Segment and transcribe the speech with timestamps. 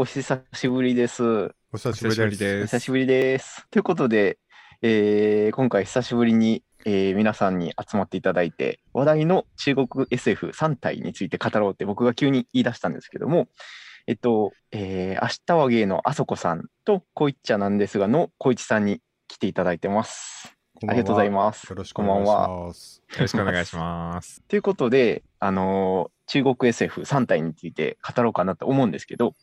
[0.00, 1.24] お久しぶりです。
[1.24, 2.38] おお久しぶりです。
[2.38, 3.66] です久しぶりです。
[3.68, 4.38] ということで、
[4.80, 13.48] えー今回久しぶりに、えー皆さんに集まっていただいて、話題の中国 SF3 体について語ろうって僕が急に言い出したんですけども、
[14.06, 20.54] えっと、えー明日は芸のあそこさんと、こいっちゃなんですがのこいちさんに来ていただいてます。
[20.80, 21.64] こんばんはありがとうございます。
[21.70, 23.02] よろしくお願いします。
[23.14, 24.42] よろしくお願いします。
[24.46, 29.34] ということで、あのー中国 SF3 体について語ろうかなと思うんですけど、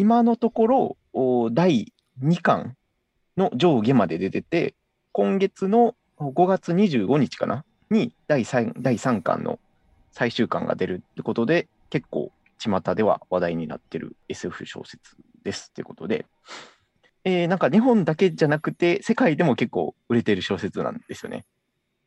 [0.00, 2.74] 今のところ、お第2巻
[3.36, 4.74] の上下まで出てて、
[5.12, 7.66] 今月の5月25日かな？
[7.90, 9.58] に第 3, 第3巻の
[10.10, 16.24] 最終巻が出るってことで、結構巷では話題になってる SF 小説ですってことで、
[17.24, 21.44] えーなんか日本だけじゃなくて、世界でも結構売れてる小説なんですよね。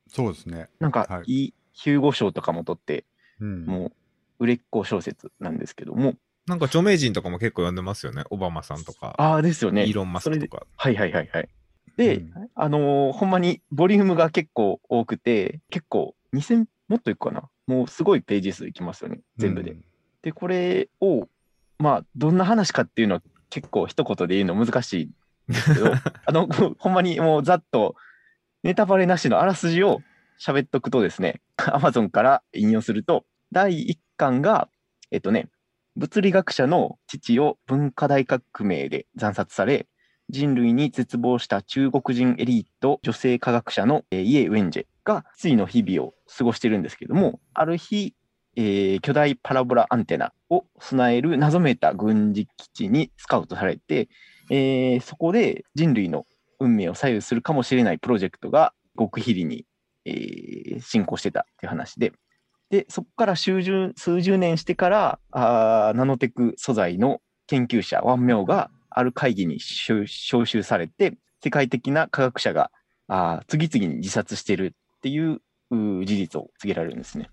[0.08, 0.68] そうですね。
[0.80, 3.06] なんかはいヒューゴ賞とかも取って、
[3.40, 3.68] うん。
[3.68, 3.92] もう
[4.40, 6.16] 売れっ子小説なんですけども、
[6.48, 8.24] なんか著名人とかも結構読んでますよね。
[8.30, 9.86] オバマさんとか、ああですよね。
[9.86, 10.66] イーロン・マスクとか。
[10.76, 11.50] はいはいはいはい。
[11.98, 17.50] で、うんあのーほんまにボリュームが結構多くて、結構2000、もっといくかな。
[17.66, 19.72] もうすごいページ数いきますよね、全部で。
[19.72, 19.86] うん
[20.24, 21.28] で、これを、
[21.78, 25.92] まあ、どんな話かっていうのは結構一言で言うの難しいんですけど、
[26.26, 26.48] あの、
[26.80, 27.96] ほんまにもうざっと
[28.64, 30.02] ネタバレなしのあらすじを
[30.40, 34.70] 喋っとくとですね、Amazon から引用すると、第1巻が、
[35.12, 35.50] えっとね、
[35.96, 39.88] 物理学者の父を文化大革命で惨殺され、
[40.30, 48.16] 人類に絶望した中国人エリート女性科学者のイエ・ウェンジェがついの日々を過ごしてるんですけども、ある日、
[48.56, 54.10] えー巨大パラボラアンテナを備える謎めいた軍事基地にスカウトされて、
[54.50, 56.26] えーそこで人類の
[56.60, 59.66] 運命を左右するかもしれないプロジェクトが極秘裏に、
[60.06, 62.14] えー進行してたっていう話で、
[62.74, 72.72] で、そこから数十数十年してから、あナノテク素材の研究者、ワンミョウがある会議に招集されて、世界的な科学者が
[73.08, 75.40] あ次々に自殺してるっていう
[75.70, 77.30] 事実を告げられるんですね。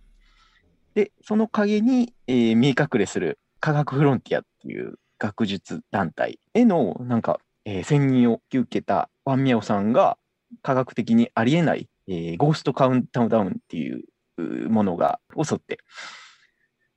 [0.93, 10.19] で、その陰に、えー見え隠れする科学フロンティアっていう学術団体へのなんか、えー選任を引き受けたワンミャオさんが
[10.61, 14.05] 科学的にありえない、えーゴーストカウントダウンっていう
[14.41, 15.79] ものが襲って、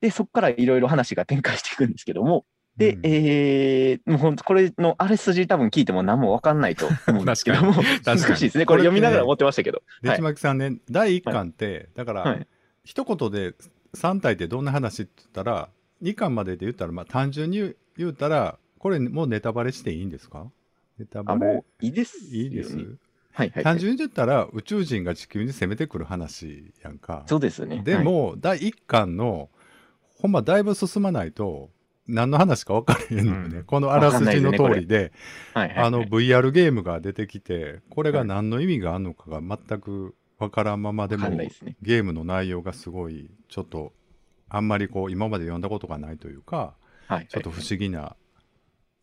[0.00, 2.44] で、そこからいろいろ話が展開していくんですけども、
[2.76, 3.00] で、うん。
[3.04, 7.72] えーもうこれのあれ筋多分聞いても何も分かんないと思うんですけども、
[8.04, 8.66] 難しいですね。
[8.66, 9.82] これ読みながら思ってましたけど。
[10.02, 12.46] でちまきさんね、第1巻って、だから、はい
[12.86, 13.54] 一言で
[13.94, 15.70] 3体ってどんな話って言ったら、
[16.02, 20.50] 2巻までで言ったら、まあ単純に言うたら、これもうネタバレしていいんですか？
[20.98, 22.18] ネタあ、バレもういいです。
[22.36, 22.76] いいです？
[23.34, 23.64] はいはい、はい。
[23.64, 27.24] 単純に言ったら、宇宙人が地球に攻めてくる話やんか。
[27.26, 27.76] そうですね。
[27.76, 29.50] はい、でも、第1巻の、
[30.18, 31.70] ほんまだいぶ進まないと、
[32.06, 33.58] 何の話か分からへんのよね。
[33.58, 35.12] うんこのあらすじの通りで、
[35.54, 41.50] はいはいはいあの VR ゲームが出てきて、これが何の意味があるのかが全く分からんままでも、ね
[41.82, 43.92] ゲームの内容がすごい、ちょっと、
[44.48, 46.74] あんまりこう、今まで読んだことがないというか、
[47.08, 48.16] はい、ちょっと不思議な、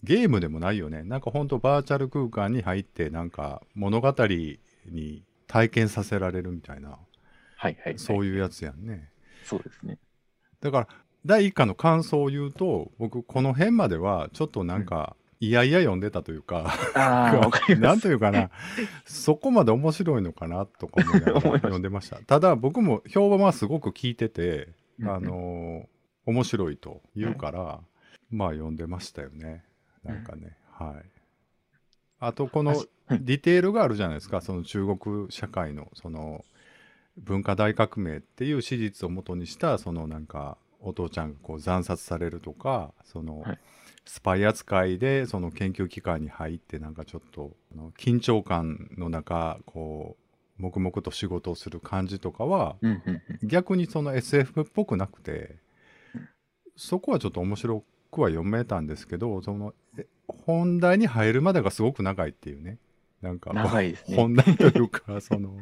[0.04, 1.04] ゲームでもないよね。
[1.04, 7.00] なんかほんとバーチャル空間に入って、なんか物語に体験させられるみたいな、はい
[7.58, 8.00] はいはい。
[8.00, 9.10] そういうやつやんね。
[9.44, 9.98] そうですね。
[10.62, 10.88] だから
[11.26, 17.82] 第1巻の感想を言うと僕この辺まではちょっとなんか、いやいや読んでたというかああ、わかります。
[17.82, 18.52] なんというかな
[19.06, 24.70] そこまで面白いのかなとか思いながら読んでましたただ僕も評判はすごく聞いてて、
[25.00, 25.92] うんうんあのー
[26.24, 27.80] 面白いと言うから、
[28.30, 29.64] まあ読んでましたよね
[30.04, 31.10] なんかね、はい。
[32.20, 36.46] あとこの確ディテールがあるじゃないですかその中国社会のその
[37.18, 43.60] 文化大革命っていう史実をもとにしたそのなんかお父ちゃんがこう惨殺されるとかその、はい。
[44.06, 47.52] スパイ扱いでその研究機関に入ってなんかちょっと
[48.00, 50.18] 緊張感の中こ
[50.60, 53.48] う黙々と仕事をする感じとかはうんうんうん。
[53.48, 55.56] 逆にその SF っぽくなくて
[56.76, 57.84] そこはちょっと面白く
[58.20, 62.78] は読めたんですけどそのえ本題に入るまでがすごく長いっていうね
[63.22, 64.18] なんか長いですね。
[64.18, 65.60] 本題というか その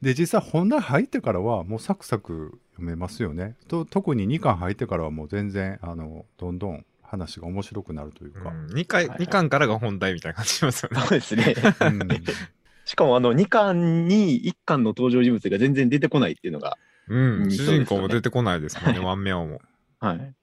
[0.00, 11.00] で実際本題入ってからはもうサクサク読めますよねと特に2巻入ってからはもう全然あのどんどん話が面白くなるというか、うん、2回、はいはい二巻からが本題みたいな感じしますよね。
[11.00, 11.54] そうですね。
[11.80, 11.98] うん
[12.84, 16.76] しかもあの2巻に1巻の登場人物が全然出てこないっていうのが、
[17.08, 19.60] うん、うん主人公も出てこないですもんね、ワンメオも。
[20.00, 20.34] はい。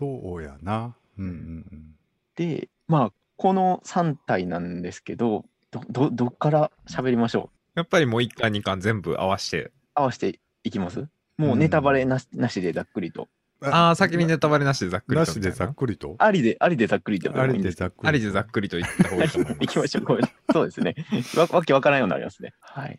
[0.00, 1.94] そうやなうんうん
[2.34, 7.78] で、まあ、この3体なんですけど、ど、ど、どっから喋りましょう？
[7.78, 9.72] やっぱりもう1巻、2巻全部合わせて。
[9.94, 11.06] 合わせていきます？
[11.36, 13.28] もうネタバレなし,、なしでざっくりと。
[13.62, 15.50] ああ、先にネタバレなしでざっくりなしで。
[15.50, 16.16] ざっくりと？
[16.18, 19.60] ありで、ありでざっくりってありでざっくりとありでざっくりと言った方がいいと思います。
[19.60, 20.18] 行きましょう。
[20.52, 20.94] そうですね。
[21.36, 22.54] わわけわからんようになりますね。
[22.60, 22.98] はい。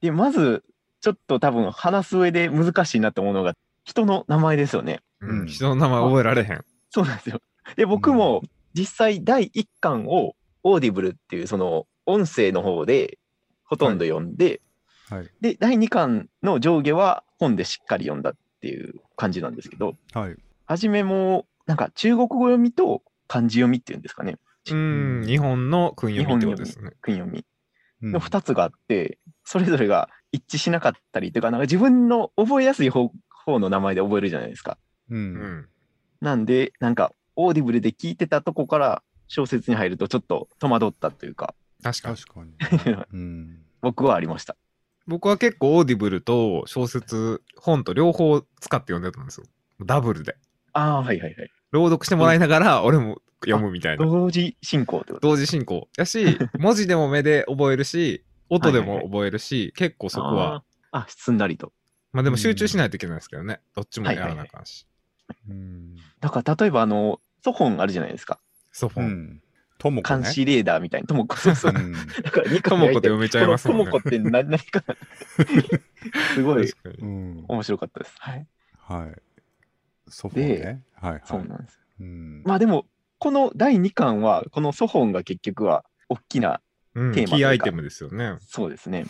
[0.00, 0.64] で、まず、
[1.00, 3.54] ちょっと多分話す上で難しいなと思うのが、
[3.84, 5.00] 人の名前ですよね。
[5.22, 6.64] うん、人の名前覚えられへん。
[6.90, 7.40] そうなんですよ。
[7.76, 8.42] で、僕も
[8.74, 13.18] 実際第1巻を Audible っていうその音声の方で
[13.64, 14.60] ほとんど読んで、
[15.08, 24.38] はいで、第2巻の上下は本でしっかり読んだっていう感じなんですけど、はい初めもなんか中国語読みと漢字読みっていうんですかね。
[24.70, 26.92] うん、日本の訓読みってことですね。
[27.02, 27.44] 訓読み
[28.02, 33.10] うんの2つがあって、それぞれが一致しなかったりというか、なんか自分の覚えやすい方
[33.44, 34.78] 方の名前で覚えるじゃないですか。
[35.10, 35.68] ううんん。
[36.20, 42.14] なんで、なんか、オーディブルで聞いてたとこから小説に入るとちょっと戸惑ったというか、確か
[42.44, 42.52] に。
[43.12, 44.56] うん僕はありました。
[45.06, 49.46] 僕は結構オーディブルと小説、本と両方使って読んでたんですよ。
[49.84, 50.36] ダブルで。
[50.72, 51.50] ああ、はいはいはい。
[51.72, 54.06] 朗読してもらいながら、俺も読むみたいな。
[54.06, 55.88] 同時進行ってこと同時進行。
[55.96, 60.62] やし、 文字でも目で覚えるし、音でも覚えるし、結構そこは、
[60.92, 61.72] あ、すんなりと。
[62.12, 63.60] まあでも集中しないといけないですけどね。
[63.74, 64.86] どっちもやらなあかんし。
[65.48, 68.38] うんだから例えばあの、ソフォンあるじゃないですか。
[68.70, 69.04] ソフォン。
[69.06, 69.42] うん
[69.78, 71.08] ともこね監視レーダーみたいな。
[71.08, 71.78] ともこ、そうそうう。
[71.78, 74.84] んだから2ともこって読めちゃいますもんねともこって何何か。
[76.34, 78.14] すごいうん面白かったです。
[78.20, 78.46] はい。
[78.76, 79.22] はい
[80.08, 81.80] ソフォーねはいはいそうなんです。
[82.00, 82.86] うんまあでも、
[83.18, 86.60] この第2巻は、このソフォンが結局は大きな、
[86.94, 88.36] うん、テーマうかキーアイテムですよね。
[88.40, 89.06] そうですね。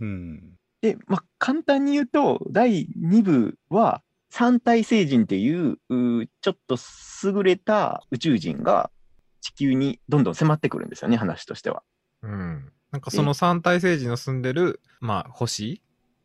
[0.00, 4.02] うんで、まあ、簡単に言うと、第2部は、
[4.36, 5.78] 三体星人っていう、
[6.40, 6.76] ちょっと
[7.22, 8.90] 優れた宇宙人が
[9.40, 11.84] 地球にどんどん迫ってくるんですよね、話としては。
[12.22, 12.72] うん。
[12.90, 15.80] なんかその三体星人の住んでる、まあ、星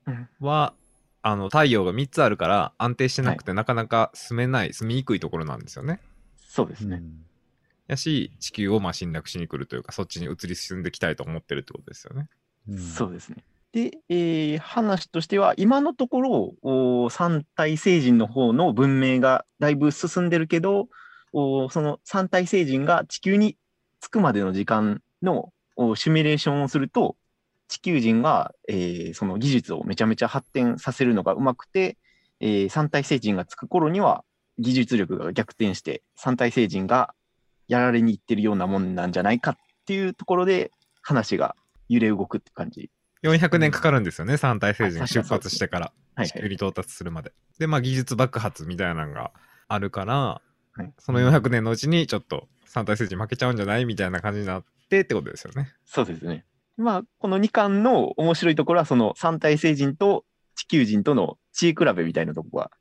[0.08, 0.74] うんは、
[1.22, 6.00] あの、太陽が3つあるから安定してなくて、なかなか住めない、住みにくいところなんですよね。
[6.48, 6.96] そうですね。
[6.96, 7.26] うん
[7.86, 12.28] やし、地球をまあ侵略しに来るというか、そっちに移り進んでいきたいと思ってるってことですよね。
[12.68, 13.44] うんそうですね。
[13.72, 20.90] で、えー話としては、今のところ、お三体星人の方の文明がだいぶ進んでるけど、
[21.34, 23.58] おその三体星人が地球に
[24.02, 27.16] 着くまでの時間のおシミュレーションをすると、
[27.68, 31.98] 地球人が、えーその技術をめちゃめちゃ発展させるのがうまくて、
[32.40, 34.24] えー三体星人が着く頃には
[34.58, 37.14] 技術力が逆転して、三体星人が
[37.68, 40.72] やられに行ってるようなもんなんじゃないかっていうところで
[41.04, 41.56] 話が
[41.88, 42.90] 揺れ動くって感じ。
[43.24, 47.32] 400年かかるんですよね、三体星人あ出発してから、はい地球に到達するまで。
[47.60, 49.32] で、まあ、技術爆発みたいなのが
[49.70, 50.42] あるから、
[50.74, 55.74] はいその400年のうちにちょっと三体星人負けちゃうんじゃないみたいな感じになってってことですよね。
[55.86, 56.46] そうですね。
[56.78, 60.24] まあ、この2巻の面白いところは、その三体星人と
[60.56, 62.72] 地球人との地位比べみたいなところが、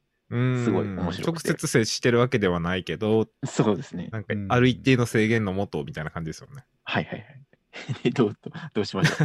[0.65, 4.09] すごい面白くて直接接してるわけではないけど、そうですね。
[4.13, 6.65] なんかうんある一定の制限のもとみたいな感じですよね。
[6.85, 7.48] はいはいはい。
[8.15, 9.17] どう、どうどうしましょ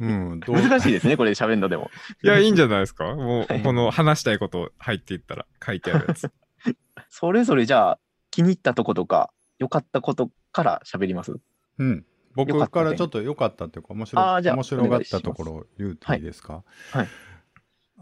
[0.00, 0.04] う。
[0.04, 0.56] んどう？
[0.56, 1.90] う難しいですね、これ喋るのでも。
[2.22, 3.14] いや、いいんじゃないですか？
[3.14, 3.62] もう、はい。
[3.62, 6.30] この話したいこと入っていったら書いてあるやつ。
[7.08, 7.98] それぞれじゃあ、
[8.30, 11.34] 気に入ったとことか、良かったことから喋ります？
[11.78, 12.04] うん。
[12.34, 16.62] 僕良からちょっと良かったっていうか面白面白がったところを言うといいですか？
[16.92, 17.08] はい。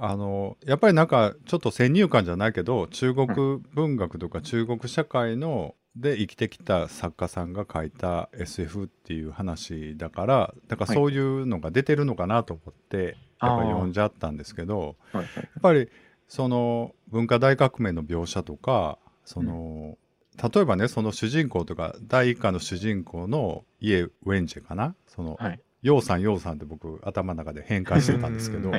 [0.00, 3.26] あのやっぱりなんかちょっと先入観じゃないけど中国
[3.74, 10.96] 文学とか中国社会ので生きてきた作家さんが書いた SF っていう話だからだからはい。
[10.96, 15.26] そういうのが出てるのかなと思ってやっぱり読んじゃったんですけどはいはい。
[15.36, 15.88] やっぱり
[16.28, 19.98] その文化大革命の描写とかその、
[20.42, 24.94] 例えばねその主人公とか第一課の主人公の家ウェンジェかな？
[25.06, 25.60] その、はい。
[25.82, 28.72] ヨウさんヨウさんって僕頭の中で変換してたんですけど。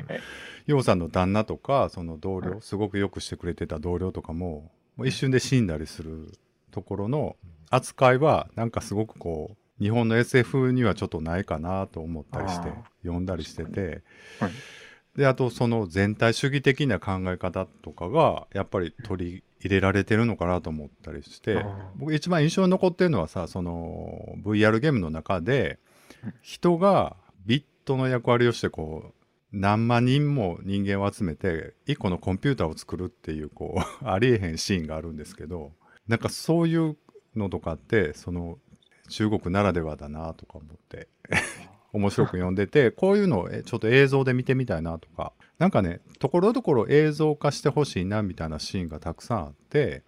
[0.66, 2.62] ヨウさんの旦那とかその同僚、はい。
[2.62, 6.32] すごくよくしてくれてた同僚とかももう一瞬で死んだりする
[6.70, 7.36] ところの
[7.70, 12.70] 扱いはなんかすごくこう日本の SF にはちょっとないかなと思ったりして
[13.04, 14.02] 読んだりしてて、
[14.40, 14.52] はい。
[15.16, 21.66] であとその全体主義的な考え方とかがやっぱり取り入れられてるのかなと思ったりして
[21.98, 25.80] 僕一番印象に残ってるのはさその VR ゲームの中で
[26.42, 29.14] 人がビットの役割をしてこう
[29.52, 35.72] 何万人も人間を集めて一個のコンピューターを作るっていうこう ありえへんシーンがあるんですけど
[36.10, 36.98] なんかそういう
[37.36, 38.58] のとかってその
[39.10, 41.08] 中国ならではだなとか思って
[41.94, 50.04] 面白く読んでてこういうのをえちょっと映像で見てみたいなとかなんかねところどころ映像化してほしいなみたいなシーンがたくさんあって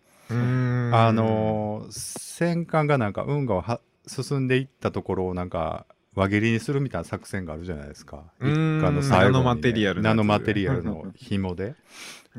[0.93, 8.25] あのー戦艦がなんか運河をは進んでいったところをなんか輪切りにするみたいな作戦があるじゃないですか。
[8.39, 8.79] うーん。
[8.79, 11.75] 一巻の最後にねナノマテリアルナノマテリアルの紐で。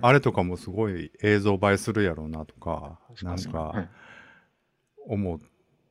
[0.01, 3.45] あれとかもすごい映像映えするやろうなとか、なんはい。
[3.45, 3.89] か
[5.07, 5.39] 思っ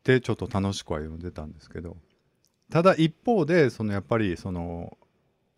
[0.03, 1.97] てちょっと楽しくは読んでたんですけど、
[2.71, 4.97] ただ一方で、そのやっぱりその、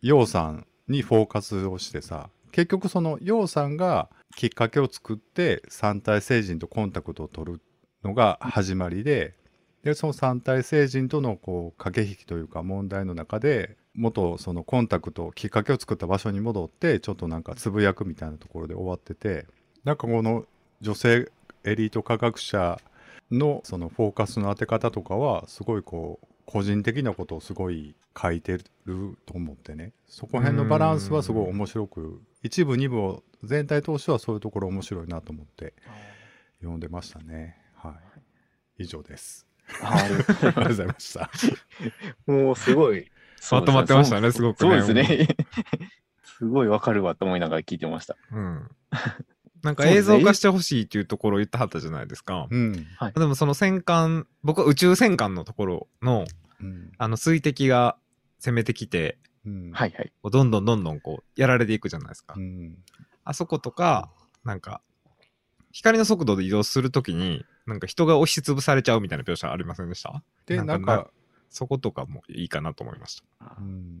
[0.02, 7.60] 楊さんにフォーカスをしてさ、結局その楊さんがきっかけを作って三体星人とコンタクトを取る
[8.02, 9.34] のが始まりで、
[9.84, 19.46] でその三体星人とのこう駆け引きというか問題の中で元そのコンタクトきっかけを作った場所に戻ってちょっとなんかつぶやくみたいなところで終わってて
[19.84, 20.46] なんかこの
[20.80, 21.30] 女性
[21.64, 22.80] エリート科学者
[23.30, 29.92] のそのフォーカスの当て方とかはすごいこう個人的なことをすごい書いてると思ってね。
[30.06, 35.74] そこ辺のバランスはすごい面白く一部二部を全体通してはそういうところ面白いなと思って
[36.60, 37.58] 読んでましたね。
[37.74, 37.90] は
[38.78, 38.82] い。
[38.84, 39.46] 以上です。
[39.82, 41.30] あ ありがとうございました
[42.26, 43.10] もうすごい。
[43.50, 45.28] まとまってましたねすごくねそうですね。
[46.38, 48.16] すごいわかるわと思いながら聞いてました。
[48.32, 48.68] うん。
[49.62, 52.48] なんか映像化してほしいっていうところを言ってはったじゃないですか。
[52.50, 56.24] うんでもその戦艦、僕は宇宙戦艦のところの、
[56.60, 57.96] うんあの水滴が
[58.38, 60.12] 攻めてきて、うんはいはい。
[60.30, 62.40] どんどんどんどんこう、やられていくじゃないですかう。
[62.40, 62.76] ん
[63.24, 64.10] あそことか、
[64.44, 64.82] なんか、
[65.72, 70.22] 光の速度で移動するときに、なんか人が押しつぶされちゃうみたいな描写ありませんでした？
[70.46, 71.10] でなんんか
[71.50, 73.56] そことかもいいかなと思いました。
[73.58, 74.00] うん。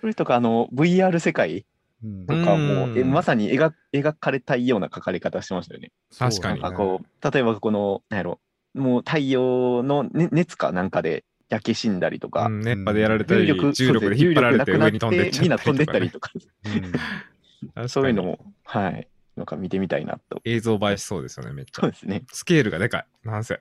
[0.00, 1.66] それとか、あの、VR 世界
[2.02, 2.26] うん。
[2.26, 2.98] とかも、うん。
[2.98, 5.90] えまさに描描かれたいような描かれ方してましたよね。
[6.16, 8.40] 確かになんかこう、例えばこの、なんやろ、
[8.74, 15.42] もう太陽の、ね、熱かなんかで焼け死んだりとか、うん、熱波でやられたり、重力重力で引っ張られて上に飛んでっちゃったりとか、ね。
[15.42, 16.72] みんな飛んでったりとか、うん。
[16.72, 20.40] 確かにそういうのも、はい、なんか見てみたいなと。
[20.44, 21.82] 映像映えしそうですよね、めっちゃ。
[21.82, 22.24] そうですね。
[22.32, 23.06] スケールがでかい。
[23.24, 23.60] なんせ。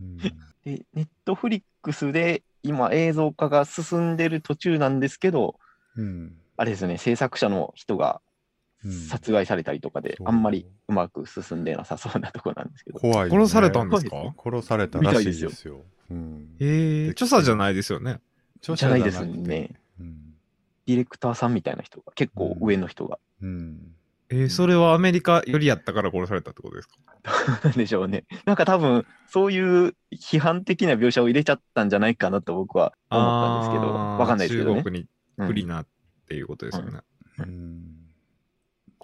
[0.00, 5.58] うんで、ネットフリックスで今映像化が進んでる途中なんですけど、
[5.96, 8.20] うんあれですね、制作者の人が
[8.84, 13.00] うん殺害されたりとかで、そうあんまりうまく進んでなさそうなところなんですけど。
[13.00, 14.34] 怖いよね殺されたんですか？
[14.42, 15.82] 殺されたらしいでみたいですすよ。
[16.10, 18.20] うんええ著者じゃないですよね。
[18.58, 19.70] 著じゃないですね。
[20.00, 20.34] うん
[20.86, 23.94] ディレクターさんみたいな人が、結構上の人が、うん
[24.34, 26.96] えー、それはアメリカよりやったから殺されたってことですか？
[27.62, 28.24] な んでしょうね。
[28.44, 34.80] なんか多分、そういう批判的な描写を入れちゃったんじゃないかなと僕は思ったんですけど、わかんないですけどね。
[34.80, 35.06] 中国に
[35.38, 35.86] うん不利なっ
[36.26, 37.00] ていうことですよね。
[37.38, 37.90] うん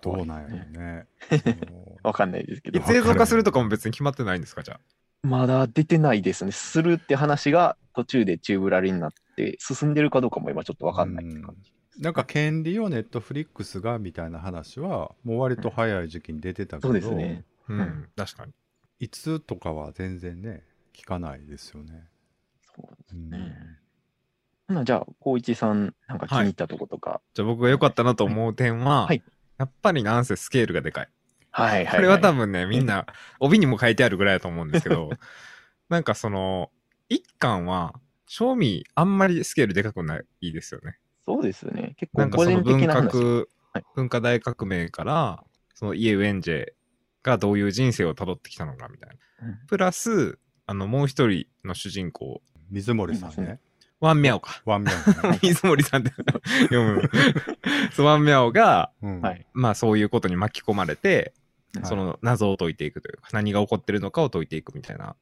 [0.02, 1.06] どうなんやろうね。
[2.02, 2.82] わかんないですけどい。
[2.82, 4.74] つ映像化するとかも別に決まってないんですかじゃ
[5.22, 5.26] あ？
[5.26, 6.52] まだ出てないですね。
[6.52, 11.72] するって話が途中でチューブラリになって、進んでるかどうかも今ちょっとわかんないって感じ。
[11.98, 17.44] なんか権利をネットフリックスがみたいな話はもう割と早い時期に出てたけど、そうですね。
[17.68, 18.52] うん、うん確かに。
[19.00, 20.62] いつとかは全然ね
[20.94, 22.04] 聞かないですよね。
[22.76, 23.56] そうですうんね。
[24.68, 27.20] ほなじゃあ、光一さん、なんか気に入ったとことか。
[27.34, 29.22] じゃあ僕が良かったなと思う点は、はい
[29.58, 31.08] やっぱりなんせスケールがでかい。
[31.50, 31.96] はいはい、はい。
[31.96, 33.04] これは多分ね、みんな、
[33.40, 35.10] 帯にも書いてあるぐらいだと思うんですけど、
[35.90, 36.70] なんかその、
[37.10, 40.98] 一巻は、正味、あんまりスケールでかくないですよね。
[41.34, 41.94] そうですね。
[41.96, 43.10] 結なんか構個人その文的な話。
[43.10, 43.34] 革、
[43.72, 45.44] はい文化大革命から、
[45.74, 46.66] そのイエ・ウェンジェ
[47.22, 49.48] がどういう人生をたどってきたのかみたいな。
[49.48, 53.60] うんプラス、あの、もう一人の主人公、水森さんね。
[54.00, 54.62] ワンミャオか。
[54.64, 55.38] ワンミャンね。
[55.42, 56.10] 水森さんって
[56.62, 57.10] 読む。
[57.92, 61.32] そうワンミャオが、うんはいまあそういうことに巻き込まれて、
[61.74, 65.14] はいその謎を解いていくというか、何が起こってるのかを解いていくみたいな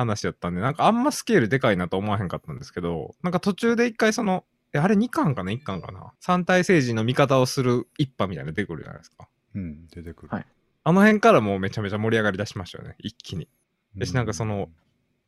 [0.00, 6.12] 話だったんで、なんかあんまスケールでかいなと思わへんかったんですけど、なんか途中で一回その、えあれ2巻かな ?1 巻かな？
[6.20, 9.28] 三体星人の味方をする一派みたいなの出てくるじゃないですか。
[9.54, 10.28] うん、出てくる。
[10.30, 10.46] はい
[10.82, 13.44] あの辺からもうめちゃめちゃ盛り上がり出しましたよね、一気に。
[13.44, 14.70] う私なんかその、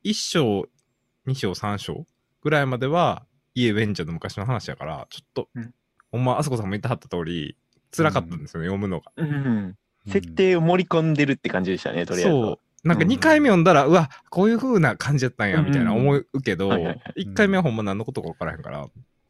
[0.05, 0.67] 1章、
[1.27, 2.07] 2章、3章
[2.41, 5.75] ぐらいまでは、イエ・ウェンジャーの昔の話やから、ちょっと、うん
[6.11, 7.57] ほんま、あそこさんも言ってはった通り、
[7.95, 9.13] 辛かったんですよね、読むのが。
[9.17, 9.29] うん。
[9.29, 9.77] うん
[10.09, 12.47] 設定を盛り込んでるって感じでしたね、とりあえずは。
[12.47, 12.53] そ
[12.85, 12.89] う。
[12.89, 18.89] なんかうん2回目読んだら、うわ、こういう風な感じやったんや、うんみたいな思うけど、はいはいはい1回目はほんま何のことか分からへんから、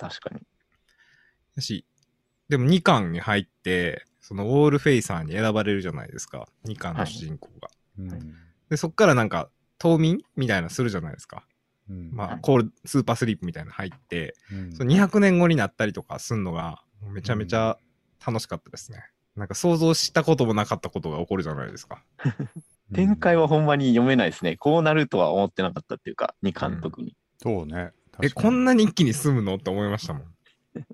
[0.08, 0.40] 確かに。
[1.56, 1.86] だし、
[2.48, 7.70] でも2巻に入って、そのウォールフェイサーに選ばれるじゃないですか、2巻の主人公が。
[7.98, 8.34] うん
[8.68, 11.44] で、そっからなんか、冬眠みたいなするじゃないですか。
[11.90, 16.82] うんまあ、はいコール、スーパースリープみたいなの入って、うんその200年後になったりとかすんのが、
[17.12, 17.76] めちゃめちゃ
[18.24, 19.04] 楽しかったですね。
[19.36, 22.02] なんか想像したこともなかったことが起こるじゃないですか。
[22.94, 24.56] 展開はほんまに読めないですね。
[24.56, 27.16] こうなるとは思ってなかったっていうか、2巻特に。
[27.38, 27.92] そうね。
[28.22, 30.24] え、こんなに一気に進むのって思いましたもん。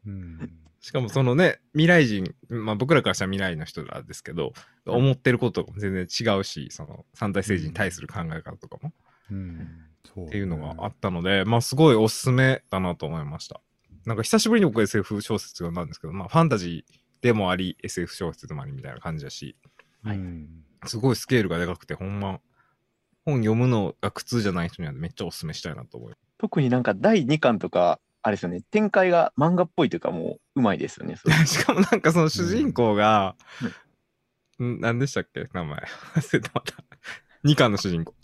[0.06, 4.52] うんしかもそのね、未来人、まあ僕らからしたら未来の人らですけど、
[4.87, 8.92] 思ってることも全然違うし、その三体星人に対する考え方とかも。
[9.30, 9.68] うん
[10.14, 13.60] そうっていうのがあったので、まあすごいおすすめだなと思いました。
[14.06, 19.56] なんか久しぶりに僕 SF 小説読んだんですけど、まあファンタジーでもあり、SF 小説でもありみたいな感じだし、
[20.04, 20.48] うん
[20.87, 22.40] すごいスケールがでかくて、ほんま、
[23.25, 26.27] 本読むのが苦痛じゃない人にはめっちゃおすすめしたいなと思います。
[26.38, 31.16] 特になんか第2巻とか、あれですよね、展開が漫画っぽいというかもううまいですよね。
[31.47, 33.37] しかもなんかその主人公が、
[34.62, 35.49] ん何でしたっけ？
[35.52, 35.83] 名前。
[36.14, 36.75] 忘れてまた。
[37.45, 38.14] 2巻の主人公。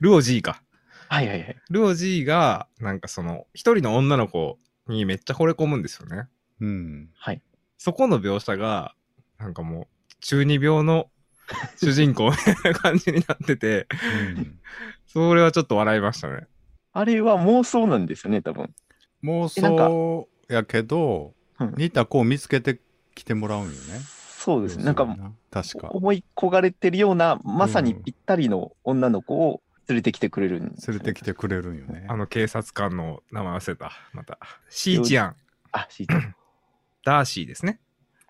[0.00, 0.62] ルオジーか。
[1.08, 1.56] はいはいはい。
[1.70, 6.28] ルオジーが、なんかその、一人の女の子にめっちゃ惚れ込むんですよね。
[6.60, 7.10] うん。
[7.14, 7.42] はい。
[7.76, 8.94] そこの描写が、
[9.38, 11.10] なんかもう、中二病の
[11.76, 13.86] 主人公みたいな感じになってて、
[14.36, 14.60] うん
[15.06, 16.48] それはちょっと笑いましたね。
[16.94, 18.72] あれは妄想なんですよね、多分。
[19.24, 22.80] 妄想やけど、うん似た子を見つけて
[23.14, 23.76] きてもらうんよね。
[24.38, 24.84] そうですね。
[24.84, 25.06] なんか、
[25.50, 25.88] 確か。
[25.90, 32.06] 思い焦がれてるような、まさにぴったりの女の子を連れてきてくれるんですよね、連れてきてくれるんよね。
[32.08, 33.92] あの警察官の名前忘れた。
[34.12, 34.38] また。
[34.68, 35.36] シーチアン。
[35.72, 36.14] あ、シート。
[36.14, 36.34] は
[37.04, 37.80] ダーシーですね。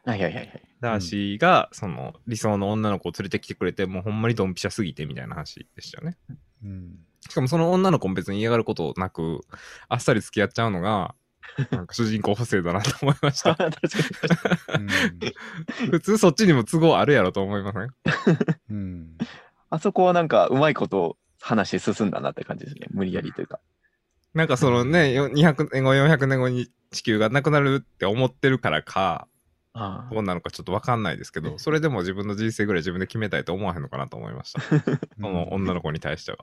[0.06, 0.62] いはいはいはい。
[0.80, 6.18] ダーシーが、その、理想の女の子を連れてきてくれて、もうほんまにドンピシャすぎてみたいな話でしたよね。
[6.62, 6.98] うん。
[7.28, 9.40] しかもその女の子も別に嫌がることなく、
[9.88, 11.14] あっさり付き合っちゃうのが、
[11.70, 13.54] なんか主人公補正だなと思いました。
[13.54, 13.78] 確か
[14.78, 17.86] に 普通そっちにも都合あるやろと思いますね。
[18.70, 19.18] うん。
[19.70, 22.86] あそこはなんかうまいこと話進んだなって感じですね。
[22.90, 23.60] 無理やりというか。
[24.34, 29.28] なんかそのね、よ200年後、400年後に地球がなくなるって思ってるからか、
[29.74, 34.60] あどうなのかちょっとわかんないですけど、それでも自分の人生ぐらい自分で決めたいと思わへんのかなと思いました。
[35.20, 36.38] その女の子に対しては。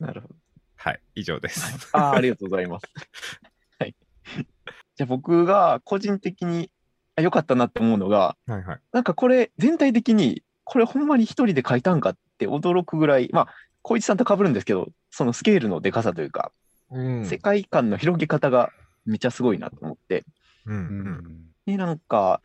[0.00, 0.34] あ、なるほど。
[0.76, 1.88] はい、以上です。
[1.92, 2.86] ああ、ありがとうございます。
[3.78, 3.94] はい。
[4.96, 6.70] じゃあ僕が個人的に
[7.16, 8.80] あ良かったなって思うのが、はいはい。
[8.92, 13.48] なんかこれ全体的に、これほんまに一人で書いたんかって驚くぐらい、まあ、
[13.82, 16.52] 小一さんと被るんですけど、そのスケールのでかさというか、
[16.90, 18.72] うん世界観の広げ方が
[19.04, 20.24] めっちゃすごいなと思って、
[20.66, 20.78] うんう。
[20.78, 21.50] うんん。
[21.66, 22.40] で、なんか、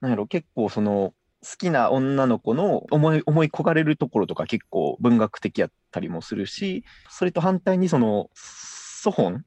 [0.00, 9.44] なんやろ、結構その、好きな女の子の思い、思い焦がれるところとか結構文学的やったりもするし、それと反対にその、祖本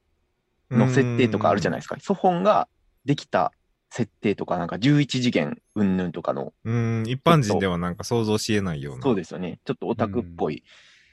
[0.72, 1.98] の設定とかあるじゃないですか。
[2.00, 2.68] 祖本が
[3.06, 3.52] できた
[3.92, 9.04] 設定とか、なんか11次元云々とかの、うん、一般人ではなんか想像し得ないような。
[9.04, 9.60] そうですよね。
[9.64, 10.64] ちょっとオタクっぽい、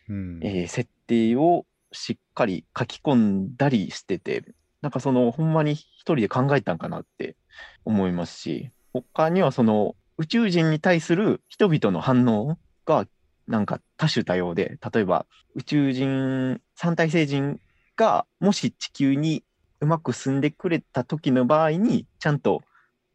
[0.08, 0.40] うん。
[0.42, 4.44] えー設定をしっかり書き込んだりしてて、
[4.80, 7.36] なんかその、ほんまに一人で考えたんかなって
[7.84, 13.06] 思いますし、他にはその、宇宙人に対する人々の反応が、
[13.48, 17.58] なんか多種多様で、例えば宇宙人、三体星人
[17.96, 19.44] がもし地球に
[19.80, 22.60] うまく住んでくれた時の場合に、ちゃんと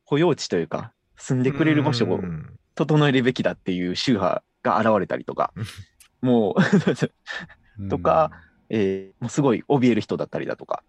[0.03, 5.53] 保養地というか、住んでくれる場所をうん整えるべきだっていう宗派が現れたりとか、
[6.21, 6.59] もう、
[7.87, 8.31] とか
[8.69, 10.83] えーもうすごい怯える人だったりだとか。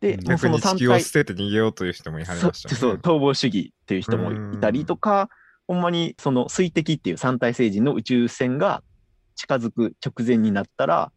[0.00, 2.74] で、うんそ逆に地のを捨てて逃げようという人もいはりましたね。
[2.74, 5.28] そう逃亡主義っていう人もいたりとか、
[5.66, 8.82] ほんまにその水滴っていう三体星人の宇宙船が
[9.34, 11.12] 近づく直前になったら、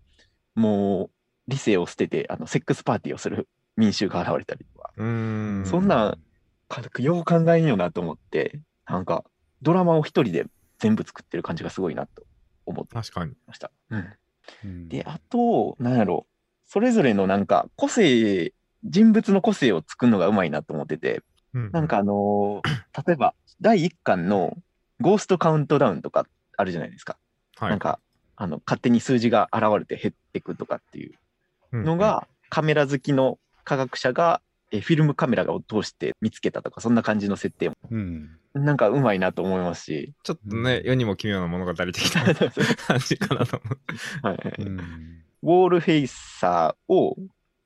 [0.55, 1.09] もう
[1.47, 5.63] 理性を捨ててあのセックスパーティーをする民衆が現れたりとか、うん。
[5.65, 6.17] そんな
[6.67, 9.23] かよう考えんよなと思って、なんか
[9.61, 10.45] ドラマを一人で
[10.79, 12.23] 全部作ってる感じがすごいなと
[12.65, 13.33] 思って確かに。
[13.45, 13.71] ました。
[13.89, 14.13] うん
[14.63, 16.25] うんで、あと、なんやろ、
[16.65, 21.21] それぞれのなんか個性、人物の個性を作るのがうまいなと思ってて、
[21.53, 24.55] うんなんかあのー 例えば第1巻の
[25.01, 26.25] ゴーストカウントダウンとか
[26.57, 27.17] あるじゃないですか。
[27.57, 27.99] はいなんか、
[28.35, 31.13] あの、勝手に数字が現れて減ってくとかっていう
[31.73, 38.37] の、が、カメラ好きの科学者が、えフィルムカメラを通して見つけたとか、そんな感じの設定も、うん。
[38.53, 43.79] なんかうまいなと思いますし、ちょっとね、世にも奇妙な物語的な感じかなと思う。
[44.25, 44.77] はいはいうん。
[45.43, 47.17] ウォールフェイサーを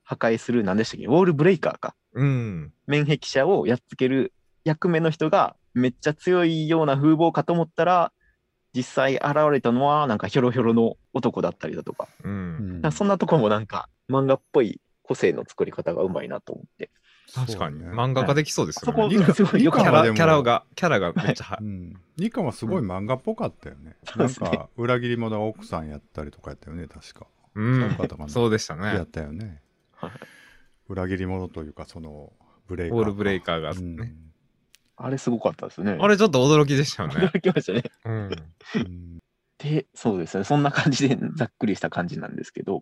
[0.04, 1.06] 破壊する、何でしたっけ？
[1.08, 1.96] ウォールブレイカーか。
[2.14, 2.74] うん。
[2.88, 8.12] 面壁者をやっつける役目の人がめっちゃ強いような風貌かと思ったら、
[8.76, 12.28] 実際現れたのはなんかヒョロヒョロの男だったりだとか、う。
[12.28, 16.90] うんんそんなとこもなんか漫画っぽい個性の作り方がうまいなと思って。
[17.34, 17.80] 確かに。
[17.80, 19.18] ね漫画化できそうですそこよね。
[19.18, 21.94] ニカすごいよかったキャラ、ニカはでもキャラが、キャラがめっちゃはう、ん。
[22.18, 23.96] ニカはすごい漫画っぽかったよね。
[24.04, 27.28] そうなんですねか、裏切り者が奥さんやったりとかやったよね、確か。
[27.56, 28.26] うんそうかとか。
[28.26, 29.06] ねそうでしたやねっ。
[29.06, 29.62] たよね。
[30.06, 30.12] はい
[30.90, 32.34] 裏切り者というか、その、
[32.68, 32.98] ブレイカー。
[32.98, 34.14] ウォールブレイカーがうんね。
[34.96, 35.98] あれすごかったですね。
[36.00, 37.16] あれちょっと驚きでしたよね。
[37.16, 37.84] 驚きましたね。
[38.06, 38.14] うん。
[38.76, 39.20] うん
[39.60, 40.44] で、そうですね。
[40.44, 42.82] そんな感じでざっくりした感じなんですけど、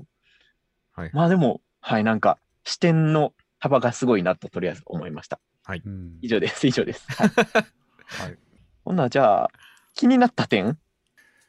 [0.93, 1.11] はい。
[1.13, 5.39] まあでも、はい、なんか視点の幅がすごいなととりあえず思いました。
[5.69, 6.65] うん以上です。
[6.65, 7.05] 以上です。
[7.11, 7.29] はい
[8.25, 8.37] はい。
[8.83, 9.51] ほんならじゃあ、
[9.93, 10.77] 気になった点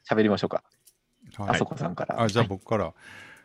[0.06, 0.62] 喋りましょうか。
[1.36, 2.20] はいあそこさんから。
[2.20, 2.92] あ、じゃあはい僕から。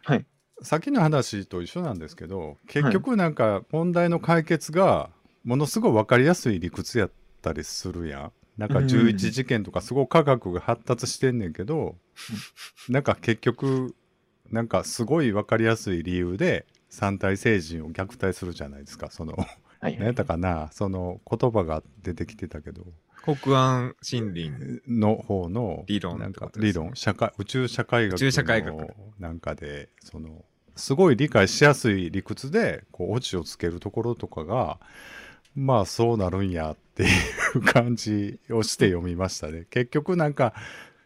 [0.03, 0.25] はい
[0.61, 5.11] さっきの話と一緒なんですけど結局なんか問題の解決が
[5.43, 8.31] ものすごい分かりやすい理屈やったりするやん。
[8.57, 8.85] なんかうん。
[8.85, 11.95] 11事件とかすごい科学が発達してんねんけど、
[12.89, 13.95] なんか結局
[14.49, 19.09] なんかすごい分かりやすい理由で三体星人を虐待するじゃないですか。
[19.09, 19.35] その
[19.79, 20.69] はい何やったかな。
[20.73, 22.83] その言葉が出てきてたけど。
[23.23, 24.81] 国安森林。
[24.87, 28.75] の方の理論なんか理論社会宇宙社会学宇宙社会学。
[28.75, 28.89] の
[29.19, 30.45] なんかでその
[30.77, 34.79] すごい理解しやすい理屈でこうオチをつけるところとかが
[35.55, 37.07] まあそうなるんやってい
[37.55, 39.65] う感じをして読みましたね。
[39.69, 40.53] 結局なんか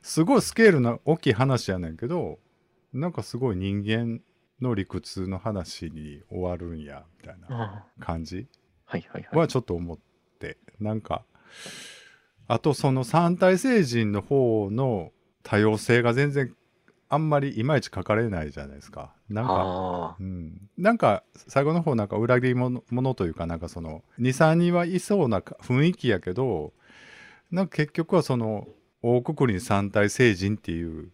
[0.02, 2.40] すごいスケールの大きい話やねんけど
[2.94, 4.22] なんかすごい人間
[4.62, 8.48] の理屈の話に終わるんやみたいなあ感じ。
[9.38, 9.98] はちょっと思っ
[10.40, 11.24] てなんか
[12.48, 15.12] あとその三体星人の方の
[15.44, 16.54] 多様性が全然
[17.08, 26.74] あんまりいまいち書かれないじゃないですかなんかあうん、なんか最後の方なんか裏切り者者というかなんかその23人はいそうなか雰囲気やけど
[27.52, 28.68] なんか結局はその
[29.02, 31.12] 大くくりに三体星人っていう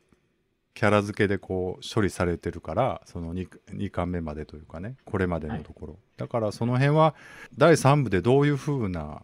[0.73, 7.15] キャラ付けでこう処理されてるからその 2, 2巻目までというかねこれまでのところ、だからその辺は
[7.57, 9.23] 第3部でどういう風な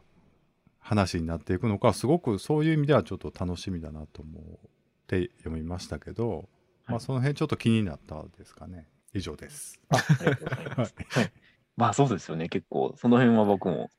[0.80, 4.70] 話になっていくのかすごくそういう意味ではちょっと楽しみだなと思っ
[5.06, 6.50] て読みましたけど、
[6.88, 9.80] まあその辺ちょっと気になったですかね以上です。
[9.90, 9.98] あ。
[9.98, 10.96] ありがとうございます。
[11.10, 11.32] はい。
[11.78, 12.50] まあそうですよね。
[12.50, 13.90] 結構、その辺は僕も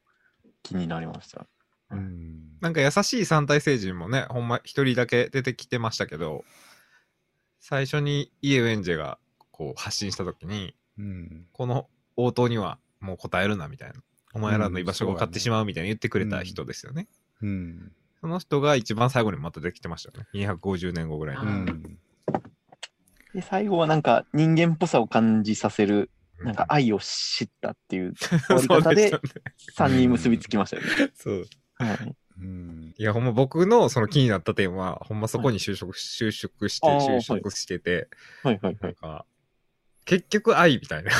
[0.62, 1.46] 気になりました。
[1.90, 6.44] うんなんか優しい三体星人もね、ほんま一人だけ出てきてましたけど、
[7.60, 9.18] 最初にイエウェンジェが
[9.50, 13.94] こう発信した時に、うんこの応答にはもう答えるなみたいな。
[14.32, 17.06] お前らの居場所が分かってしまうみたいに言ってくれた人ですよね。
[17.42, 20.46] うんその人が一番最後にまた出てきてましたよね。
[20.54, 21.42] 250年後ぐらいに。
[21.44, 21.98] うん
[23.34, 29.42] で、最後はなんか人間っぽさを感じさせる、なんか愛を知ったっていう 終わり方でそうすよ
[29.88, 31.12] ね3人結びつきましたよね。
[31.14, 31.46] そう。
[31.76, 32.16] はい。
[32.40, 38.08] うんいや、ほんま僕のその気になった点は、ほんまそこに就職、就職して、就職してて、
[38.42, 38.78] はいはいはい。
[38.80, 39.24] なんか、
[40.04, 41.12] 結局愛みたいな。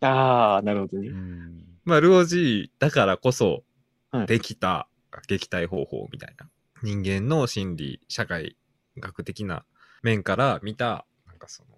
[0.00, 1.08] ああ、なるほどね。
[1.08, 3.62] うんまあ、ルオジーだからこそ
[4.10, 4.88] はい、できた
[5.28, 6.48] 撃退方法みたいな。
[6.82, 8.56] 人間の心理、社会
[8.98, 9.64] 学的な
[10.02, 11.68] 面から見た、なんかその、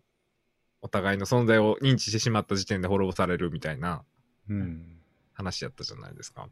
[0.82, 4.04] お互いの存在を認知してしまった時点で滅ぼされるみたいな
[4.48, 5.00] うん
[5.34, 6.48] 話やったじゃないですか。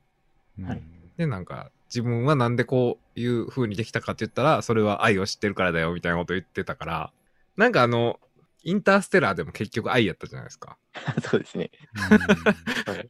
[0.59, 0.83] うんはい
[1.17, 7.13] で、なんか、自分はなんでこういう風にできたかって言ったら、それは愛を知ってるからだよ、みたいなこと言ってたから、
[7.57, 8.21] なんかあの、
[8.63, 10.77] インターステラーでも結局愛やったじゃないですか。
[11.23, 11.71] そうですね。
[11.95, 13.09] はい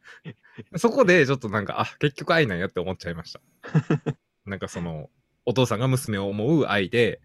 [0.77, 3.41] そこでちょっとなんか、あ、結局愛なんやって思っちゃいました。
[4.45, 5.09] なんかその、
[5.45, 7.19] お父さんが娘を思う愛で、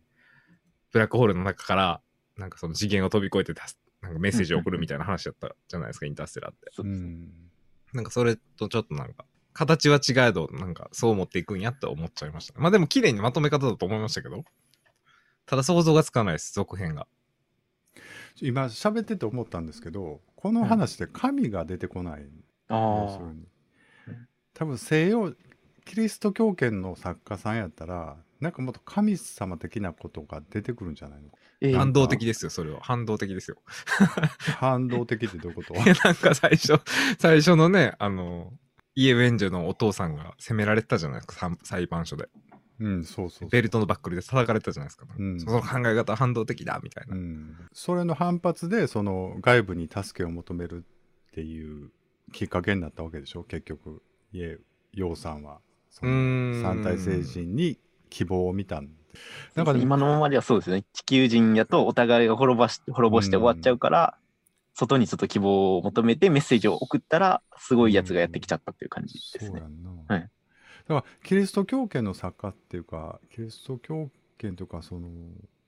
[0.91, 2.01] ブラックホールの中から、
[2.37, 6.71] なんかその次元を飛び越えて出す、なんかメッセージを送るみたいな話だったじゃないですか、インターステラーって。
[7.93, 12.59] なんかそれとちょっとなんか、形は違えど、なんかそう思っていくんやって思っちゃいました。
[12.59, 14.45] まあでも綺麗にまとめ方だと思いましたけど、
[15.47, 17.07] ただ想像がつかないです、続編が。
[18.41, 22.27] 今喋ってて思ったんですけどこの話で神が出てこない、
[22.71, 23.35] 要あするにう
[24.11, 25.35] ん多分西洋
[25.85, 31.29] キリスト教圏の作家さんやったらなんかもっと神様的なことが出てくるんじゃないの？
[31.61, 32.81] ええ反動的ですよ、それは。
[32.83, 33.57] 反動的ですよ。
[34.59, 36.81] 反動的ってどういうことなんか最初、
[37.19, 38.53] 最初のね、あの、
[38.97, 42.29] イエウェンジェのお父さんが責められてたじゃないですか、裁裁判所で。
[42.81, 45.07] うんそうそうそうベルトのバックルで叩かれてたじゃないですか。
[45.17, 47.15] うんその考え方は反動的だ、みたいな。
[47.15, 50.85] うん、それの反発でその外部に助けを求める
[51.31, 51.93] っていう
[52.33, 53.45] きっかけになったわけでしょ？
[53.45, 54.03] 結局
[54.33, 54.59] イエ
[54.95, 57.79] ヨウさんはそうの三体星人に
[58.13, 58.93] 希望を見たんで。
[59.55, 60.85] なんかでも今のままではそうですよね。
[60.93, 64.17] 地球人やとお互いが滅ぼし滅ぼして終わっちゃうから、
[64.75, 69.51] 外にちょっと希望を求めてメッセージを送ったら、すごいやつがやってきちゃったっていう感じですね。
[69.51, 69.67] そうや。
[69.67, 70.21] んな、はい。
[70.21, 70.29] だ
[70.89, 75.09] からキリスト教圏の作家っていうかキリスト教圏というかその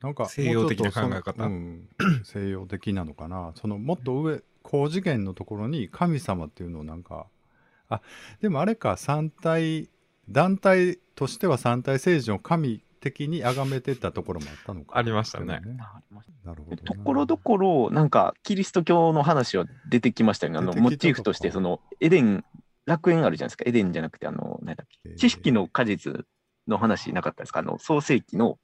[0.03, 1.45] なんか西洋的な考え方。
[1.45, 1.89] うん、
[2.25, 3.53] 西洋的なのかな。
[3.57, 7.27] そのもっと上高次元のところに神様っていうのをなんか
[7.89, 8.01] あ
[8.41, 9.89] でもあれか三体
[10.29, 14.97] 団体としては三体星人を神的に崇めてたところもあったのか。
[14.97, 15.55] ありましたね。
[15.55, 16.49] あありました。
[16.49, 20.59] なるほどなところどころ、なんか、キリスト教の話は出てきましたよね。
[20.59, 22.45] あの、モチーフとして、その、エデン、
[22.87, 23.65] 楽園あるじゃないですか。
[23.67, 25.15] エデンじゃなくて、あの、何だっけ。
[25.17, 26.27] 知識の果実
[26.67, 27.61] の話なかったですか？
[27.61, 28.59] あの、創世紀の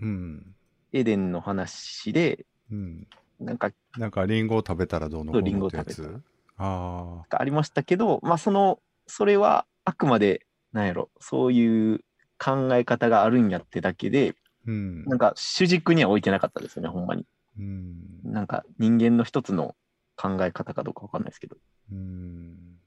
[0.00, 0.54] うん。
[0.92, 3.06] エデンの話で、うん。
[3.40, 6.22] なんか、なんかリンゴを食べたらどうのこうのってやつ。
[6.56, 12.00] あありましたけど、まあ、その、それはあくまで、なんやろ、そういう
[12.38, 14.34] 考え方があるんやってだけで、
[14.66, 17.24] うんなんか主軸には置いてなかったですよね、ほんまに。
[17.58, 19.76] うんなんか人間の一つの
[20.16, 21.56] 考え方かどうかわかんないですけど。
[21.92, 22.78] うーん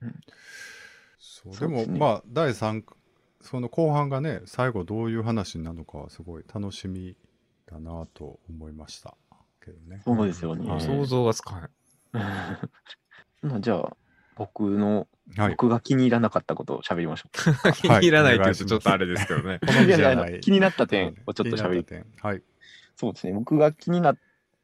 [0.00, 0.20] うん
[1.18, 2.84] そうでそうですねもまあ第3
[3.40, 7.16] その後半がね最後どういう話になるのかはすごい楽しみ
[7.66, 9.14] だなと思いました
[9.62, 10.00] けどね。
[10.04, 10.68] そうですよね。
[10.68, 11.70] はい想像がつかない。
[13.42, 13.96] まあじゃあ、
[14.42, 15.50] 僕の、はい。
[15.50, 17.72] 僕が気に入らなかったことを喋りましょう。
[17.74, 19.60] 気に入らないって言うお願いしますとちょっとあれですけどね。
[20.40, 22.42] 気になった点をちょっと喋りはい。
[22.96, 23.32] そうですね。
[23.32, 24.18] 僕が気になっ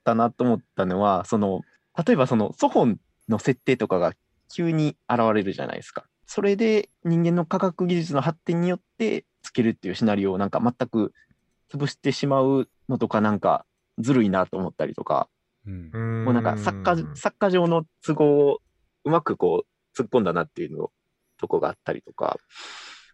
[0.05, 1.63] たなと思ったのは、その、
[2.05, 4.15] 例えばその、ソフォンの設定とかが
[4.53, 6.05] 急に現れるじゃないですか。
[6.27, 11.15] それで人間の科学技術の発展によってつけるっていうシナリオをなんか全く
[11.73, 13.65] 潰してしまうのとかなんか
[13.99, 15.29] ずるいなと思ったりとか、
[15.67, 18.59] うんももうなんか作家、作家上の都合を
[19.09, 20.91] うまくこう突っ込んだなっていうの
[21.39, 22.37] とこがあったりとか、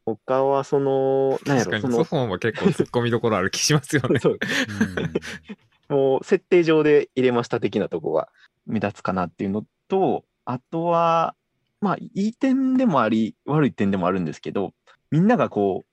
[0.05, 4.21] 他はその、なんやろ、その、ソフォンは結構突っ込みどころある気しますよね。
[5.89, 8.29] もう設定上で入れました的なとこが
[8.67, 11.37] 目立つかなっていうのと、あとは、
[11.81, 14.75] まあ、いい点でもあり、悪い点でもあるんですけど、
[15.11, 15.87] みんながこう、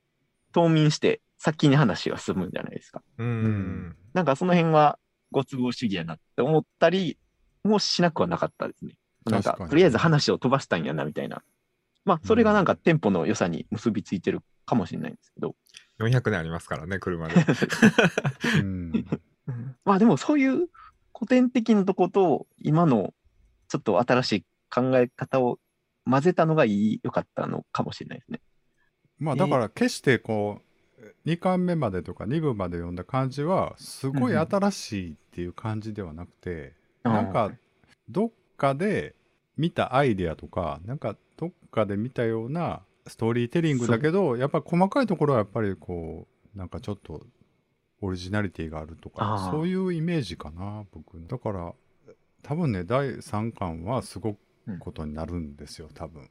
[0.51, 3.01] 冬眠して先に話が進むんじゃないですか。
[3.17, 3.95] ううんん。
[4.13, 4.97] なんかその辺は
[5.31, 7.17] ご都合主義やなって思ったり
[7.63, 8.95] もしなくはなかったですね。
[9.25, 11.43] なんかとりあえず話を飛ばしたんやなみたいな。
[12.03, 15.55] まあ、それがなんかテンポの良さに結びついてるかもしれないんですけど。
[15.99, 17.35] 400年ありますからね、車で。
[18.59, 19.05] うん
[19.85, 20.67] まあでもそういう
[21.13, 23.13] 古典的なとこと今の
[23.67, 25.59] ちょっと新しい考え方を
[26.09, 28.41] 混ぜたのがいい、良かったのかもしれないですね。
[29.19, 37.51] まあだから決してこう2巻目までとか2部まで読んだ感じはすごい新しいっていう感じではなくて、なんか
[38.09, 38.31] どっ
[38.61, 39.15] かで
[39.57, 47.25] 見たアイデアとかなんかどっかで見たようなストーリーテリングだけどやっぱり細かいところはやっぱりこうなんかちょっと
[48.01, 51.17] オリジナリティがあるとかそういうイメージかな僕。
[51.27, 51.73] だから
[52.43, 54.37] 多分ね第3巻はすごく
[54.79, 56.29] ことになるんですよ多分。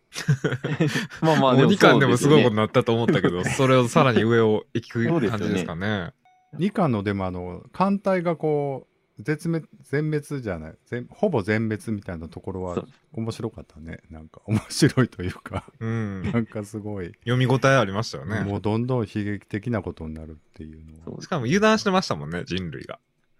[1.21, 6.12] まあまあもう2巻でもすごいこととになったと思ったけど、 それをさらに上を行く感じですかね。
[6.55, 8.89] 2巻のでもあの艦隊がこう
[9.22, 10.74] 絶滅全滅じゃない。
[10.87, 12.88] 全ほぼ全滅みたいなところはそう。
[13.12, 14.00] 面白かったね。
[14.11, 15.64] なんか面白いというか。
[15.80, 16.22] うん。
[16.33, 17.12] なんかすごい。
[17.24, 18.40] 読み応えありましたよね。
[18.40, 21.04] もうどんどん悲劇的なことになるっていうのは。
[21.06, 21.22] そう。
[21.22, 22.98] しかも油断してましたもんね、人類が。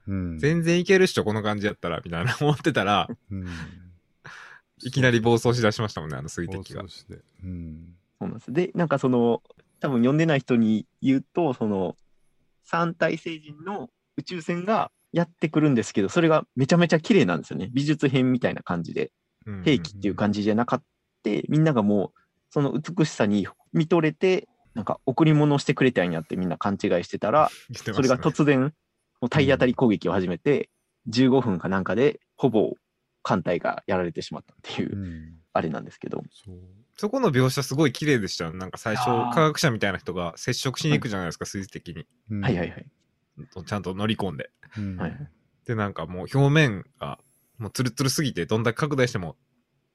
[0.09, 0.39] うん。
[0.39, 3.47] 全然いけるっしょ、この感じやったら、みたいな 思ってたら、うん。
[4.83, 6.83] いきなり暴走しだしましたもんね、あの水滴が。
[6.83, 6.89] 暴。
[6.89, 7.19] 走して。
[7.45, 7.97] うん。
[8.19, 8.53] そうなんです。
[8.53, 9.43] で、なんかその、
[9.81, 11.97] 多分読んでない人に言うと、その、
[12.65, 17.69] 三体星人の宇宙船がやってくるんですけど、それがめちゃめちゃ綺麗なんですよね。
[17.73, 19.13] 美術品みたいな感じで。
[19.47, 20.83] うん兵器っていう感じじゃなかっ
[21.23, 22.21] て、みんながもう、
[22.51, 28.71] その美しさに見とれて、なんか贈り物をしてくれたんやってみんな勘違いしてたら、言ってまそれが突然、も
[29.23, 30.69] う体当たり攻撃を始めて、
[31.09, 32.75] 15分かなんかで、ほぼ
[33.23, 36.23] 艦隊がやられてしまったっていうう、んあれなんですけど。
[36.97, 38.53] そこの描写すごい綺麗でしたよ。
[38.53, 42.07] なんか最初科学者みたいな人が接触しに行くじゃないですか、水滴に。
[42.31, 42.87] うんはいはいはい。
[43.47, 44.51] ちゃんと乗り込んで。
[44.77, 44.99] うん
[45.67, 47.19] で、なんかもう表面が、
[47.59, 49.37] もうツルツルすぎて、どんだけ拡大しても、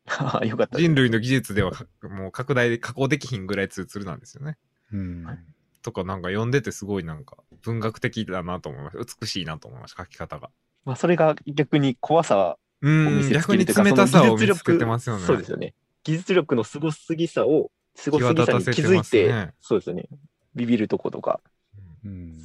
[0.46, 4.58] よかった人類の技術ではかもう拡大で加工できひんぐらいツルツルなんですよね。
[4.94, 5.40] うんはい
[5.82, 9.06] とかなんか読んでてすごいなんか文学的だなと思いました。
[9.22, 10.50] 美しいなと思いました、書き方が。
[10.84, 15.26] まあ、それが逆に怖さうを見ん、せつ逆にけるというか、冷たさをその技術見つけてますよね。
[15.26, 15.76] そうですよね。
[16.04, 20.08] 技術力のすごすぎさを、すごすぎさに気づいてて、ねそうですよね。
[20.56, 21.52] ビビるとことか、うん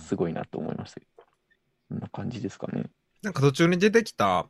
[0.06, 1.24] すごいなと思いましたけど。
[1.90, 2.90] こんな感じですかね。
[3.22, 4.48] なんか途中に出てきた、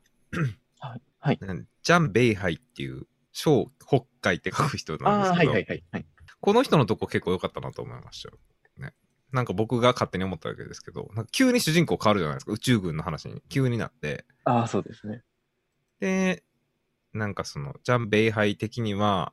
[0.78, 1.02] はい。
[1.18, 1.38] はい。
[1.82, 5.84] ジャン・ベイハイっていう、小北海って書く人なんですけど、はいはいはい。
[5.92, 6.06] はい、
[6.40, 8.38] この人のとこ結構良かったなと思いましたよ。
[8.78, 8.92] ね。
[9.32, 12.52] なんか僕が勝手に思っただけですけど、なんか急に主人公変わるじゃないですか。
[12.52, 14.24] 宇宙軍の話に急になって。
[14.44, 15.22] ああ、そうですね。
[16.00, 16.44] で、
[17.12, 19.32] なんかその、ジャン・ベイハイ的には、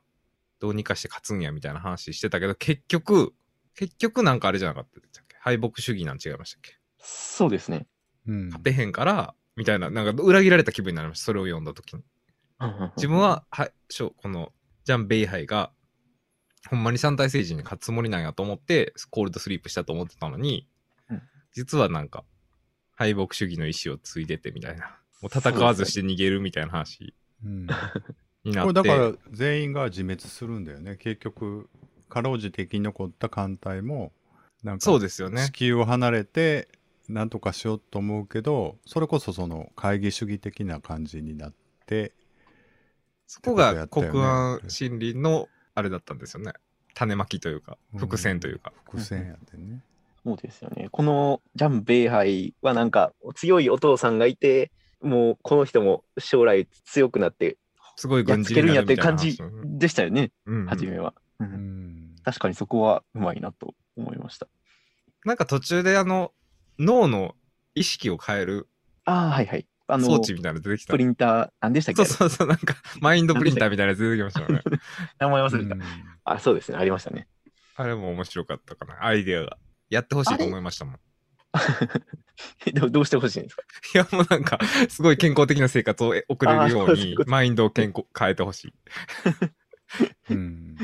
[0.60, 3.34] どうにかして勝つんやみたいな話してたけど、結局、
[3.74, 5.00] 結局なんかあれじゃなかった
[5.40, 6.78] 敗北主義なん違いましたっけ？
[6.98, 7.86] そうですね。
[8.26, 11.26] うん勝てへんから、みたいな、なんか裏切られた気分になりました。
[11.26, 12.02] それを読んだ時に。
[12.96, 14.52] 自分は、はい、しょこの、
[14.84, 15.72] ジャン・ベイハイが、
[16.68, 20.68] ほんまに三体星人に勝つつもりなんやと思って、コールドスリープしたと思ってたのに、
[21.10, 21.22] うん
[21.52, 22.24] 実はなんか、
[22.94, 24.98] 敗北主義の意志を継いでてみたいな。
[25.20, 27.12] もう戦わずして逃げるみたいな話
[27.44, 27.66] うん
[28.44, 28.66] になって。
[28.66, 31.68] これだから全員が自滅するんだよね結局
[32.08, 34.12] かろうじて生き残った艦隊も
[34.62, 35.52] なんかそうですよね地。
[35.52, 36.68] 球を離れて
[37.08, 41.54] なんとかしようと思うけどそれこそその会議主義的な感じになっ
[41.86, 42.12] て
[43.26, 46.52] そこが国安心理のあれだったんですよね。
[46.94, 48.72] 種まきというか、伏線というか。
[48.90, 49.84] 伏線やってね。
[50.24, 50.88] そうですよね。
[50.90, 57.56] このジャン・ベイハイはなんか強いお父さんがいて、もうこの人も将来強くなって
[57.94, 61.14] すごい軍人になつけるんやってるみたいな話感じでしたよね、うんうん初めは。
[61.38, 62.16] ううんん。
[62.24, 64.46] 確かにそこはうまいなと思いました。
[65.24, 66.32] なんか途中であの、
[66.78, 67.34] 脳の
[67.74, 68.68] 意識を変える
[69.04, 69.66] ああ、はいはい。
[69.90, 70.92] あの、装置みたいなの出てきた。
[70.92, 72.04] プリンター、何でしたっけ？
[72.04, 74.62] そうそうそう、なんか、 マインドプリンターみたいなやつ出てきましたよね。
[75.18, 75.74] 名前忘れた。
[75.74, 75.82] うん
[76.24, 76.78] あ、そうですね。
[76.78, 77.26] ありましたね。
[77.74, 79.56] あれも面白かったかな、アイデアが。
[79.88, 81.00] やってほしいと思いましたもん。
[82.74, 83.62] どどうしてほしいんですか？
[83.94, 84.58] いや、もうなんか、
[84.90, 88.74] すごい健康的な生活を送れるようにマインドを健康変えてほしい。
[90.30, 90.76] うん。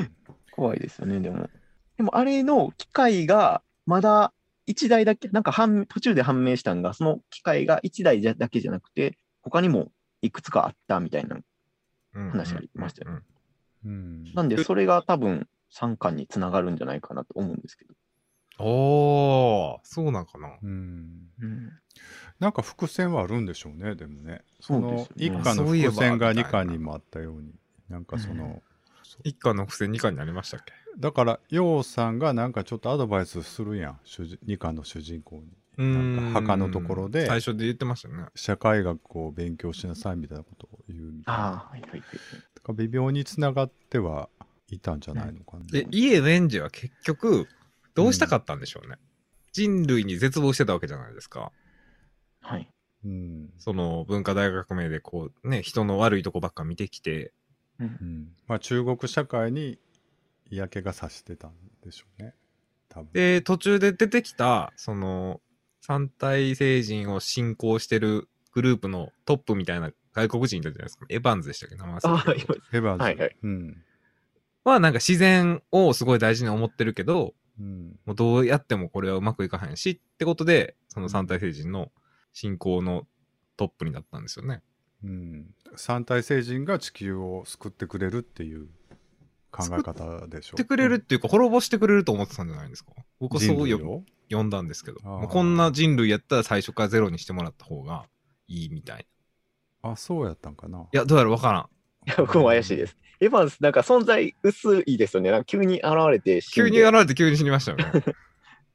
[0.50, 1.50] 怖いですよね、でも。
[1.96, 4.33] でも、あれの機械が、まだ
[4.66, 11.37] 1台だけ、なんか判途中で判明したんが、その機械が1台じゃだけじゃなくて、他にもいくつかあったみたいな。
[11.37, 11.44] うん
[12.30, 13.11] 話ありましたよ
[13.85, 17.94] うんうんなんで、それが多分3巻につながるんじゃないかなと思うんですけど。
[18.59, 20.57] おー、そうなんかな。
[20.62, 21.72] うんうん、
[22.38, 24.42] なんか伏線はあるんでしょうね、でもね。
[24.61, 27.52] そそうのですよね一家の伏線が二みたいな巻にもあったように。
[27.88, 28.62] なんかその、
[29.22, 30.72] 一巻の伏線二巻になりましたっけ？
[30.98, 35.44] だから、ようさんがなんかちょっとアドバイスするやん、主人二巻の主人公に。
[35.77, 38.27] なんか墓のところで最初で言ってましたよね。
[38.37, 41.42] 社会学を勉強しなさいみたいなことを言うみたいな。
[41.46, 42.00] ああ、はいはいはい。
[42.00, 44.29] だから微妙につながっては
[44.68, 45.64] いたんじゃないのかな。
[45.64, 47.48] で、イエ・ウェンジは結局、
[47.96, 48.98] どうしたかったんでしょうね。
[49.53, 51.50] 人類に絶望してたわけじゃないですか。
[52.40, 52.68] はい。
[53.05, 53.50] うん。
[53.59, 57.33] その文化大革命でこうね、人の悪いとこばっか見てきて、
[57.80, 58.28] うんうん。
[58.46, 59.78] まあ中国社会に
[60.50, 62.34] 嫌気がさしてたんでしょうね。
[62.88, 63.12] 多分。
[63.12, 65.40] で、途中で出てきた、その、
[65.80, 71.06] 三体星人を信仰してるグループのトップみたいな外国人いたじゃないですか。
[71.08, 71.76] エヴァンズでしたっけ？
[71.76, 73.02] 名前あエヴァンズ。
[73.02, 73.84] はいはいうん。
[74.64, 77.98] はなんか自然をすごい大事に思ってるけど、うん。
[78.06, 81.92] もうどうやってもこれはうまくいかへんしってことで、その三体星人の
[82.32, 83.06] 信仰の
[83.56, 84.62] トップになったんですよね。
[85.02, 85.54] うん。
[85.76, 88.68] 三体星人が地球を救ってくれるっていう
[89.50, 90.56] 考え方でしょ？
[90.56, 92.92] してくれるっていうか、滅ぼしてくれると思ってたんじゃないですか？
[93.20, 94.02] 僕はそうよ人類を？
[94.30, 98.06] 呼んだんですけど、あーもうこんな人類やったら最初からゼロにしてもらった方が
[98.48, 99.90] いいみたいな。
[99.90, 100.87] いあ、そうやったんかな。
[100.92, 101.62] や、どうやらわからん。
[102.06, 102.96] いや僕も怪しいです。
[103.20, 105.30] エヴァンス、なんか存在薄いですよね。
[105.30, 107.84] なんか急に現れて死んで急にやられて急に死にましたよね。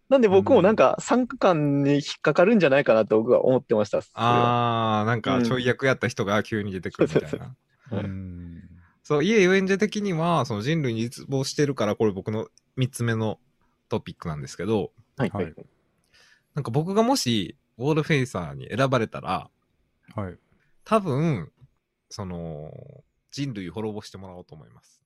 [0.09, 4.01] なんで僕もなんか参加感に引っかかるんじゃないかなと僕は思ってました。
[4.13, 7.55] あー、なんかちょい役やった人が急に出てくるみたいな。
[9.03, 13.39] そう、イエ・ユエンジェ的には、その人類に絶望してるから、これ僕の3つ目の
[13.87, 15.45] トピックなんですけど、はいはい。
[15.45, 15.55] はい
[16.55, 19.49] なんか僕がもし、ウォールフェイサーに選ばれたら、
[20.15, 20.37] はい。
[20.83, 21.51] 多分、
[22.09, 22.71] その、
[23.31, 25.05] 人類滅ぼしてもらおうと思います。